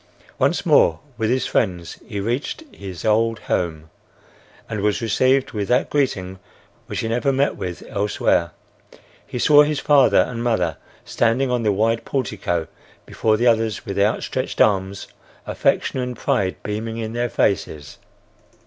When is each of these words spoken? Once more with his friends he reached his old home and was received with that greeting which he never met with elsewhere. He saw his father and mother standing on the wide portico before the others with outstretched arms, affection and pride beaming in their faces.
Once 0.39 0.65
more 0.65 0.99
with 1.15 1.29
his 1.29 1.45
friends 1.45 1.99
he 2.07 2.19
reached 2.19 2.63
his 2.73 3.05
old 3.05 3.37
home 3.41 3.91
and 4.67 4.81
was 4.81 4.99
received 4.99 5.51
with 5.51 5.67
that 5.67 5.91
greeting 5.91 6.39
which 6.87 7.01
he 7.01 7.07
never 7.07 7.31
met 7.31 7.55
with 7.55 7.83
elsewhere. 7.87 8.49
He 9.27 9.37
saw 9.37 9.61
his 9.61 9.79
father 9.79 10.17
and 10.27 10.43
mother 10.43 10.77
standing 11.05 11.51
on 11.51 11.61
the 11.61 11.71
wide 11.71 12.03
portico 12.03 12.65
before 13.05 13.37
the 13.37 13.45
others 13.45 13.85
with 13.85 13.99
outstretched 13.99 14.59
arms, 14.59 15.05
affection 15.45 15.99
and 15.99 16.17
pride 16.17 16.55
beaming 16.63 16.97
in 16.97 17.13
their 17.13 17.29
faces. 17.29 17.99